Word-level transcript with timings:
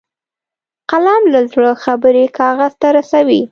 قلم 0.91 1.23
له 1.33 1.39
زړه 1.51 1.71
خبرې 1.83 2.25
کاغذ 2.39 2.73
ته 2.81 2.87
رسوي 2.97 3.41